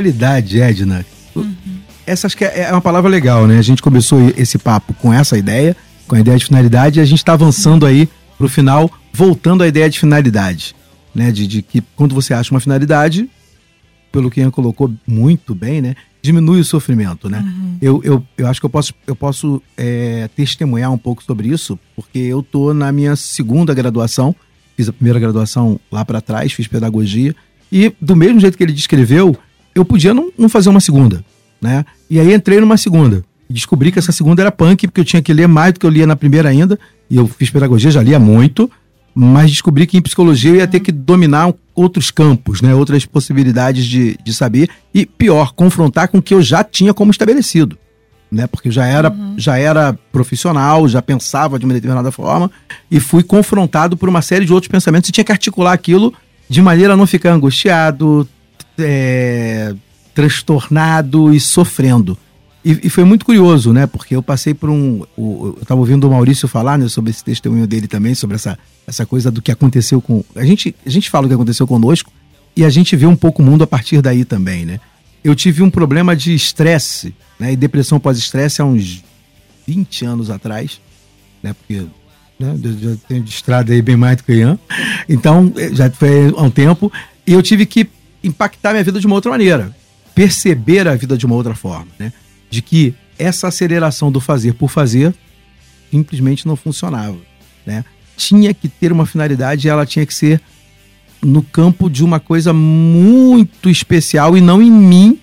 [0.00, 1.06] De Finalidade, Edna.
[2.06, 3.58] Essa acho que é é uma palavra legal, né?
[3.58, 7.04] A gente começou esse papo com essa ideia, com a ideia de finalidade, e a
[7.04, 8.08] gente está avançando aí
[8.38, 10.74] pro final, voltando à ideia de finalidade.
[11.14, 11.32] Né?
[11.32, 13.28] De, de que quando você acha uma finalidade,
[14.12, 15.94] pelo que Ian colocou muito bem, né?
[16.22, 17.44] Diminui o sofrimento, né?
[17.80, 21.78] Eu, eu, eu acho que eu posso, eu posso é, testemunhar um pouco sobre isso,
[21.94, 24.34] porque eu tô na minha segunda graduação,
[24.76, 27.34] fiz a primeira graduação lá para trás, fiz pedagogia,
[27.70, 29.36] e do mesmo jeito que ele descreveu,
[29.74, 31.24] eu podia não, não fazer uma segunda,
[31.60, 31.84] né?
[32.08, 33.24] E aí entrei numa segunda.
[33.50, 35.90] Descobri que essa segunda era punk, porque eu tinha que ler mais do que eu
[35.90, 36.78] lia na primeira ainda,
[37.08, 38.70] e eu fiz pedagogia, já lia muito,
[39.14, 42.74] mas descobri que em psicologia eu ia ter que dominar outros campos, né?
[42.74, 47.10] outras possibilidades de, de saber, e pior, confrontar com o que eu já tinha como
[47.10, 47.78] estabelecido.
[48.30, 48.46] Né?
[48.46, 52.50] Porque eu já era, já era profissional, já pensava de uma determinada forma,
[52.90, 56.12] e fui confrontado por uma série de outros pensamentos e tinha que articular aquilo
[56.48, 58.28] de maneira a não ficar angustiado,
[58.78, 59.74] é,
[60.14, 62.16] transtornado e sofrendo.
[62.64, 63.86] E, e foi muito curioso, né?
[63.86, 65.02] Porque eu passei por um.
[65.16, 68.58] o- eu estava ouvindo o Maurício falar né, sobre esse testemunho dele também, sobre essa,
[68.86, 70.24] essa coisa do que aconteceu com.
[70.34, 72.12] A gente, a gente fala o que aconteceu conosco
[72.56, 74.80] e a gente vê um pouco o mundo a partir daí também, né?
[75.22, 77.52] Eu tive um problema de estresse, né?
[77.52, 79.02] E depressão pós-estresse há uns
[79.66, 80.80] 20 anos atrás,
[81.42, 81.54] né?
[81.54, 81.84] Porque
[82.40, 82.56] né?
[82.62, 84.58] Eu já tenho de estrada aí bem mais do que o Ian.
[85.08, 86.92] Então, já foi há um tempo.
[87.26, 87.88] E eu tive que
[88.22, 89.74] impactar minha vida de uma outra maneira.
[90.14, 92.12] Perceber a vida de uma outra forma, né?
[92.50, 95.14] De que essa aceleração do fazer por fazer
[95.90, 97.16] simplesmente não funcionava,
[97.66, 97.84] né?
[98.16, 100.40] Tinha que ter uma finalidade e ela tinha que ser
[101.22, 105.18] no campo de uma coisa muito especial e não em mim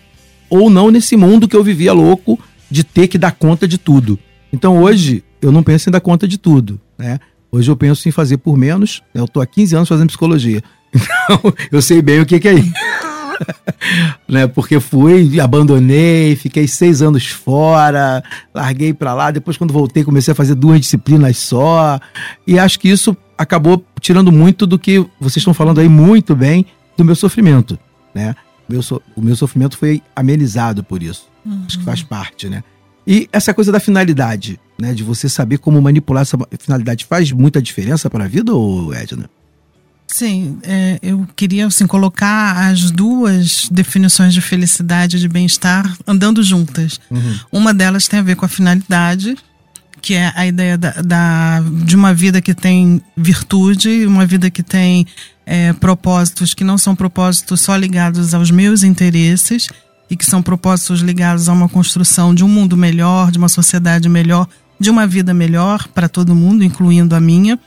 [0.49, 2.39] ou não nesse mundo que eu vivia louco
[2.69, 4.19] de ter que dar conta de tudo.
[4.51, 7.19] Então hoje eu não penso em dar conta de tudo, né?
[7.51, 9.01] Hoje eu penso em fazer por menos.
[9.13, 9.21] né?
[9.21, 10.61] Eu estou há 15 anos fazendo psicologia.
[10.95, 12.73] Então eu sei bem o que, que é isso.
[14.27, 14.47] né?
[14.47, 18.23] Porque fui, abandonei, fiquei seis anos fora,
[18.53, 19.31] larguei para lá.
[19.31, 21.99] Depois, quando voltei, comecei a fazer duas disciplinas só.
[22.47, 26.65] E acho que isso acabou tirando muito do que vocês estão falando aí muito bem
[26.97, 27.77] do meu sofrimento,
[28.13, 28.33] né?
[28.69, 31.27] Meu so- o meu sofrimento foi amenizado por isso.
[31.67, 32.63] Acho que faz parte, né?
[33.05, 34.93] E essa coisa da finalidade, né?
[34.93, 39.29] De você saber como manipular essa finalidade faz muita diferença para a vida, ou Edna?
[40.17, 46.41] Sim, é, eu queria assim, colocar as duas definições de felicidade e de bem-estar andando
[46.41, 47.01] juntas.
[47.51, 49.35] Uma delas tem a ver com a finalidade,
[50.01, 54.63] que é a ideia da, da- de uma vida que tem virtude, uma vida que
[54.63, 55.05] tem
[55.45, 59.67] é, propósitos que não são propósitos só ligados aos meus interesses
[60.09, 64.07] e que são propósitos ligados a uma construção de um mundo melhor, de uma sociedade
[64.07, 64.47] melhor,
[64.79, 67.59] de uma vida melhor para todo mundo, incluindo a minha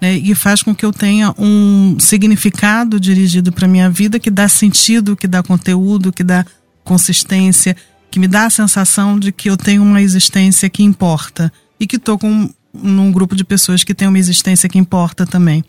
[0.00, 4.48] né, e faz com que eu tenha um significado dirigido para minha vida que dá
[4.48, 6.44] sentido, que dá conteúdo, que dá
[6.84, 7.76] consistência,
[8.10, 11.96] que me dá a sensação de que eu tenho uma existência que importa e que
[11.96, 15.64] estou com num grupo de pessoas que tem uma existência que importa também.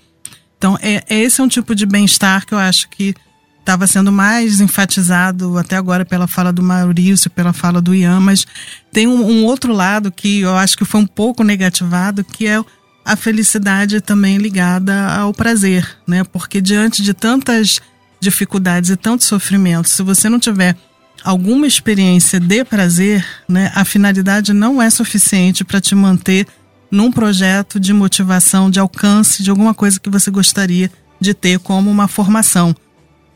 [0.58, 3.16] Então, é, é esse é um tipo de bem-estar que eu acho que
[3.60, 8.46] estava sendo mais enfatizado até agora pela fala do Maurício, pela fala do Ian, mas
[8.92, 12.64] tem um, um outro lado que eu acho que foi um pouco negativado, que é
[13.08, 16.26] a felicidade também ligada ao prazer, né?
[16.26, 17.80] Porque diante de tantas
[18.20, 20.76] dificuldades e tanto sofrimento, se você não tiver
[21.24, 26.46] alguma experiência de prazer, né, a finalidade não é suficiente para te manter
[26.92, 31.90] num projeto de motivação, de alcance de alguma coisa que você gostaria de ter como
[31.90, 32.76] uma formação.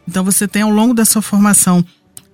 [0.06, 1.84] Então você tem ao longo da sua formação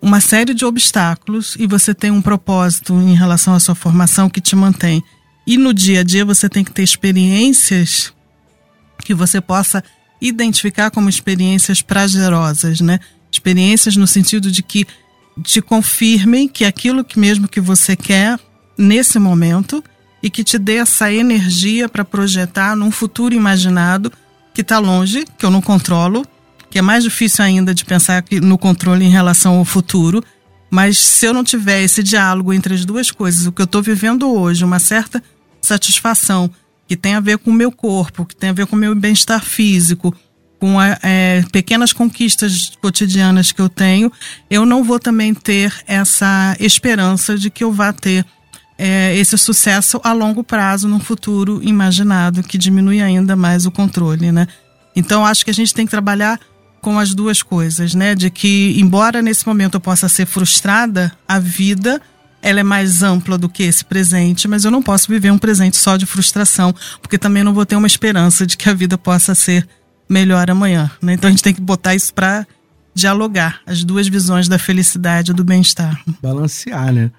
[0.01, 4.41] uma série de obstáculos e você tem um propósito em relação à sua formação que
[4.41, 5.03] te mantém.
[5.47, 8.13] E no dia a dia você tem que ter experiências
[9.05, 9.81] que você possa
[10.21, 12.99] identificar como experiências prazerosas, né?
[13.31, 14.85] Experiências no sentido de que
[15.41, 18.37] te confirmem que aquilo que mesmo que você quer
[18.77, 19.81] nesse momento
[20.21, 24.11] e que te dê essa energia para projetar num futuro imaginado
[24.53, 26.25] que está longe, que eu não controlo,
[26.69, 30.21] que é mais difícil ainda de pensar no controle em relação ao futuro.
[30.69, 33.81] Mas se eu não tiver esse diálogo entre as duas coisas, o que eu estou
[33.81, 35.23] vivendo hoje, uma certa
[35.67, 36.49] satisfação
[36.87, 38.95] que tem a ver com o meu corpo, que tem a ver com o meu
[38.95, 40.15] bem-estar físico,
[40.59, 44.11] com a, é, pequenas conquistas cotidianas que eu tenho,
[44.49, 48.25] eu não vou também ter essa esperança de que eu vá ter
[48.77, 54.31] é, esse sucesso a longo prazo, num futuro imaginado, que diminui ainda mais o controle,
[54.31, 54.47] né?
[54.95, 56.39] Então, acho que a gente tem que trabalhar
[56.81, 58.15] com as duas coisas, né?
[58.15, 62.01] De que, embora nesse momento eu possa ser frustrada, a vida
[62.47, 65.75] ela é mais ampla do que esse presente, mas eu não posso viver um presente
[65.75, 69.35] só de frustração, porque também não vou ter uma esperança de que a vida possa
[69.35, 69.67] ser
[70.07, 71.13] melhor amanhã, né?
[71.13, 72.47] Então a gente tem que botar isso para
[72.95, 76.01] dialogar as duas visões da felicidade e do bem-estar.
[76.23, 77.11] Balancear, né?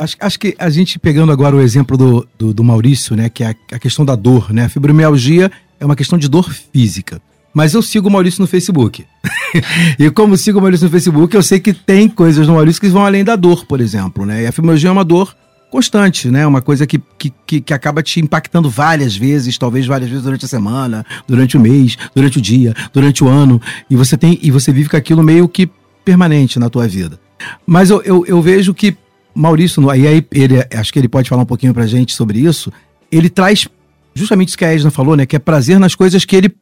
[0.00, 3.28] Acho, acho que a gente pegando agora o exemplo do, do, do Maurício, né?
[3.28, 4.66] Que é a, a questão da dor, né?
[4.66, 7.20] A fibromialgia é uma questão de dor física.
[7.56, 9.06] Mas eu sigo o Maurício no Facebook.
[9.98, 12.86] e como sigo o Maurício no Facebook, eu sei que tem coisas no Maurício que
[12.88, 14.42] vão além da dor, por exemplo, né?
[14.42, 15.34] E a fibromialgia é uma dor
[15.70, 16.46] constante, né?
[16.46, 20.48] Uma coisa que, que, que, acaba te impactando várias vezes, talvez várias vezes durante a
[20.48, 23.58] semana, durante o mês, durante o dia, durante o ano.
[23.88, 25.66] E você tem e você vive com aquilo meio que
[26.04, 27.18] permanente na tua vida.
[27.66, 28.94] Mas eu, eu, eu vejo que
[29.34, 32.70] Maurício, aí, aí ele, acho que ele pode falar um pouquinho pra gente sobre isso.
[33.10, 33.66] Ele traz
[34.14, 35.24] justamente isso que a Edna falou, né?
[35.24, 36.54] Que é prazer nas coisas que ele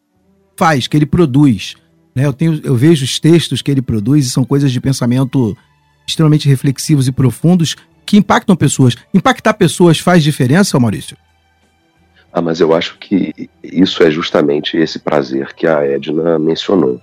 [0.57, 1.76] faz, que ele produz.
[2.14, 2.26] Né?
[2.26, 5.57] Eu, tenho, eu vejo os textos que ele produz e são coisas de pensamento
[6.07, 8.94] extremamente reflexivos e profundos que impactam pessoas.
[9.12, 11.16] Impactar pessoas faz diferença, Maurício?
[12.32, 17.00] Ah, mas eu acho que isso é justamente esse prazer que a Edna mencionou.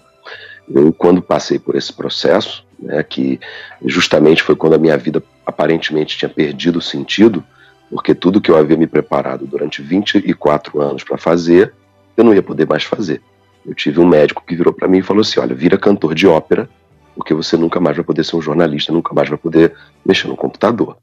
[0.70, 3.40] Eu, quando passei por esse processo, né, que
[3.86, 7.44] justamente foi quando a minha vida aparentemente tinha perdido o sentido,
[7.90, 11.74] porque tudo que eu havia me preparado durante 24 anos para fazer,
[12.16, 13.22] eu não ia poder mais fazer.
[13.66, 16.28] Eu tive um médico que virou para mim e falou assim: olha, vira cantor de
[16.28, 16.70] ópera,
[17.16, 19.74] porque você nunca mais vai poder ser um jornalista, nunca mais vai poder
[20.06, 20.98] mexer no computador.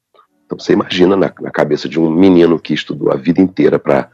[0.46, 4.10] Então você imagina na, na cabeça de um menino que estudou a vida inteira para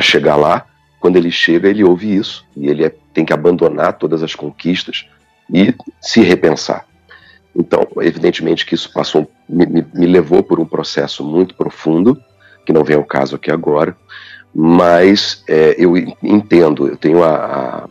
[0.00, 0.66] chegar lá.
[1.00, 5.08] Quando ele chega, ele ouve isso e ele é, tem que abandonar todas as conquistas
[5.52, 6.86] e se repensar.
[7.54, 12.16] Então, evidentemente que isso passou, me, me, levou por um processo muito profundo,
[12.64, 13.96] que não vem ao caso aqui agora,
[14.54, 17.88] mas é, eu entendo, eu tenho a,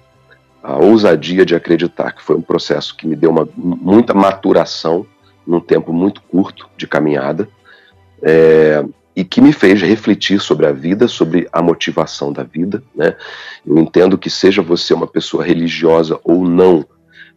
[0.63, 5.05] a, a, ousadia de acreditar que foi um processo que me deu uma, muita maturação
[5.45, 7.49] num tempo muito curto de caminhada,
[8.21, 8.85] é,
[9.15, 12.81] e que me fez refletir sobre a vida, sobre a motivação da vida.
[12.95, 13.15] Né?
[13.65, 16.85] Eu entendo que, seja você uma pessoa religiosa ou não,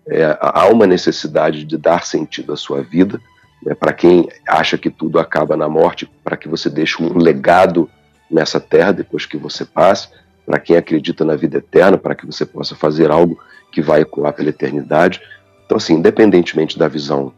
[0.06, 3.20] é, há uma necessidade de dar sentido à sua vida.
[3.62, 3.74] Né?
[3.74, 7.90] Para quem acha que tudo acaba na morte, para que você deixe um legado
[8.34, 10.08] nessa terra depois que você passe.
[10.44, 13.38] Para quem acredita na vida eterna, para que você possa fazer algo
[13.72, 15.22] que vai ecoar pela eternidade.
[15.64, 17.32] Então, assim, independentemente da visão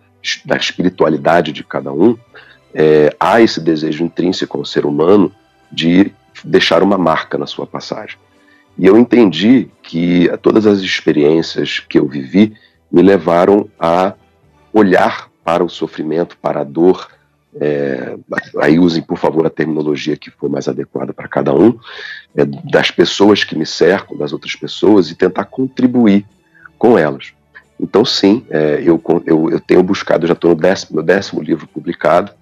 [0.45, 2.19] da espiritualidade de cada um,
[2.75, 5.31] é, há esse desejo intrínseco ao ser humano
[5.71, 8.19] de deixar uma marca na sua passagem.
[8.79, 12.55] E eu entendi que todas as experiências que eu vivi
[12.91, 14.15] me levaram a
[14.73, 17.09] olhar para o sofrimento, para a dor.
[17.59, 18.17] É,
[18.61, 21.79] aí usem, por favor, a terminologia que for mais adequada para cada um,
[22.37, 26.27] é, das pessoas que me cercam, das outras pessoas, e tentar contribuir
[26.79, 27.33] com elas.
[27.81, 31.67] Então, sim, é, eu, eu, eu, tenho buscado, já estou no décimo, meu décimo livro
[31.67, 32.33] publicado,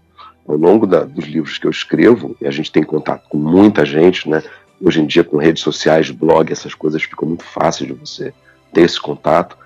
[0.46, 3.84] ao longo da, dos livros que eu escrevo, e a gente tem contato com muita
[3.84, 4.42] gente, né?
[4.80, 8.34] Hoje em dia, com redes sociais, blog, essas coisas ficam muito fáceis de você
[8.72, 9.56] ter esse contato.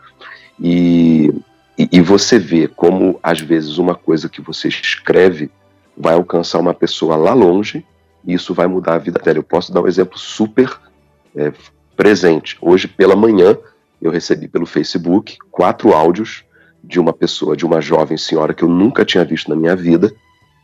[0.60, 1.32] E,
[1.78, 5.50] e, e você vê como, às vezes, uma coisa que você escreve
[5.96, 7.86] vai alcançar uma pessoa lá longe
[8.24, 9.38] e isso vai mudar a vida dela.
[9.38, 10.76] Eu posso dar um exemplo super
[11.36, 11.52] é,
[11.96, 12.58] presente.
[12.60, 13.56] Hoje, pela manhã,
[14.02, 16.44] eu recebi pelo Facebook quatro áudios
[16.82, 20.12] de uma pessoa, de uma jovem senhora que eu nunca tinha visto na minha vida,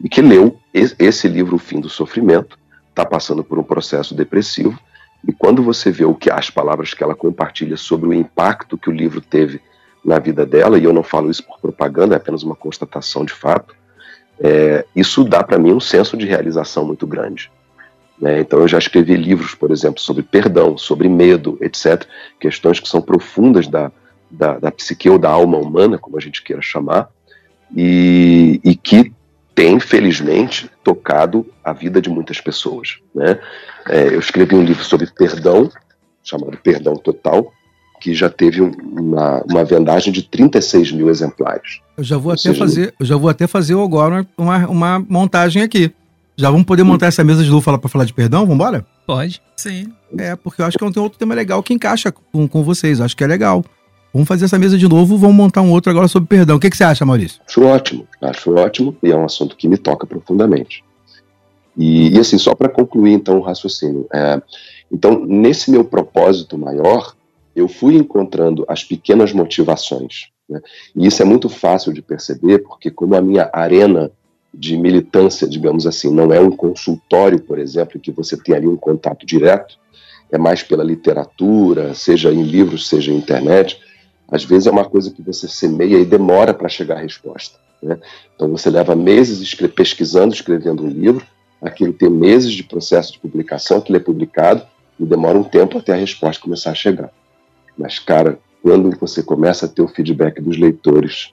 [0.03, 2.59] e que leu esse livro, O Fim do Sofrimento,
[2.91, 4.79] está passando por um processo depressivo,
[5.27, 8.91] e quando você vê o que as palavras que ela compartilha sobre o impacto que
[8.91, 9.61] o livro teve
[10.05, 13.33] na vida dela, e eu não falo isso por propaganda, é apenas uma constatação de
[13.33, 13.75] fato,
[14.39, 17.51] é, isso dá para mim um senso de realização muito grande.
[18.19, 18.41] Né?
[18.41, 22.05] Então eu já escrevi livros, por exemplo, sobre perdão, sobre medo, etc.,
[22.39, 23.91] questões que são profundas da,
[24.31, 27.09] da, da psique ou da alma humana, como a gente queira chamar,
[27.75, 29.13] e, e que
[29.55, 32.99] tem, felizmente, tocado a vida de muitas pessoas.
[33.15, 33.39] Né?
[33.89, 35.71] É, eu escrevi um livro sobre perdão,
[36.23, 37.53] chamado Perdão Total,
[38.05, 41.81] que já teve uma, uma vendagem de 36 mil exemplares.
[41.97, 45.63] Eu já vou até seja, fazer, eu já vou até fazer agora uma, uma montagem
[45.63, 45.91] aqui.
[46.37, 48.41] Já vamos poder montar essa mesa de luz para falar de perdão?
[48.41, 48.85] Vamos embora?
[49.07, 49.41] Pode.
[49.57, 49.91] Sim.
[50.19, 53.01] É, porque eu acho que tem outro tema legal que encaixa com, com vocês.
[53.01, 53.65] Acho que é legal.
[54.13, 56.57] Vamos fazer essa mesa de novo, vamos montar um outro agora sobre perdão.
[56.57, 57.41] O que, que você acha, Maurício?
[57.49, 60.85] Acho ótimo, acho ótimo e é um assunto que me toca profundamente.
[61.75, 64.43] E, e assim, só para concluir então o raciocínio, é,
[64.93, 67.15] então nesse meu propósito maior,
[67.55, 70.29] eu fui encontrando as pequenas motivações.
[70.49, 70.61] Né?
[70.97, 74.11] E isso é muito fácil de perceber, porque como a minha arena
[74.53, 78.77] de militância, digamos assim, não é um consultório, por exemplo, que você tem ali um
[78.77, 79.79] contato direto,
[80.31, 83.81] é mais pela literatura, seja em livros, seja em internet,
[84.29, 87.59] às vezes é uma coisa que você semeia e demora para chegar à resposta.
[87.83, 87.99] Né?
[88.35, 91.27] Então você leva meses pesquisando, escrevendo um livro,
[91.61, 94.67] aquilo tem meses de processo de publicação, aquilo é publicado
[94.99, 97.11] e demora um tempo até a resposta começar a chegar.
[97.77, 101.33] Mas, cara, quando você começa a ter o feedback dos leitores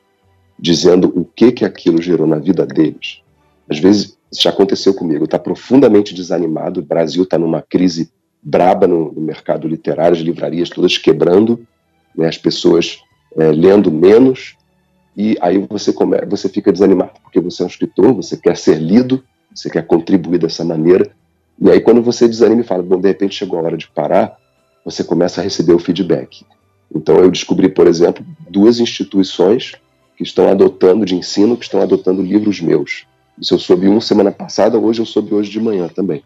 [0.59, 3.21] dizendo o que que aquilo gerou na vida deles,
[3.69, 8.11] às vezes já aconteceu comigo, está profundamente desanimado, o Brasil está numa crise
[8.41, 11.65] braba no, no mercado literário, as livrarias todas quebrando,
[12.15, 12.99] né, as pessoas
[13.37, 14.55] é, lendo menos,
[15.15, 18.75] e aí você, come, você fica desanimado, porque você é um escritor, você quer ser
[18.75, 19.23] lido,
[19.53, 21.11] você quer contribuir dessa maneira,
[21.59, 24.37] e aí quando você desanima e fala, bom, de repente chegou a hora de parar,
[24.83, 26.45] você começa a receber o feedback.
[26.93, 29.73] Então eu descobri, por exemplo, duas instituições
[30.17, 33.05] que estão adotando de ensino, que estão adotando livros meus.
[33.39, 36.23] Isso eu soube um semana passada, hoje eu soube hoje de manhã também.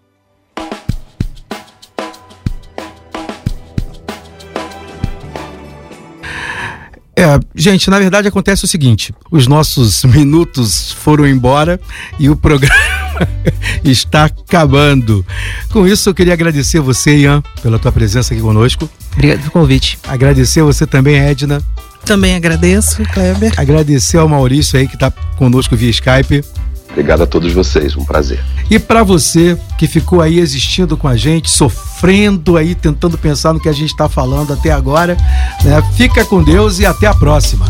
[7.18, 11.80] É, gente, na verdade acontece o seguinte: os nossos minutos foram embora
[12.20, 13.05] e o programa
[13.84, 15.26] está acabando.
[15.72, 18.90] Com isso, eu queria agradecer você, Ian, pela tua presença aqui conosco.
[19.14, 19.98] Obrigado pelo convite.
[20.08, 21.62] Agradecer você também, Edna.
[22.06, 23.54] Também agradeço, Kleber.
[23.58, 26.44] Agradecer ao Maurício aí que está conosco via Skype.
[26.92, 28.40] Obrigado a todos vocês, um prazer.
[28.70, 33.60] E para você que ficou aí existindo com a gente, sofrendo aí, tentando pensar no
[33.60, 35.18] que a gente está falando até agora,
[35.64, 35.82] né?
[35.98, 37.70] fica com Deus e até a próxima.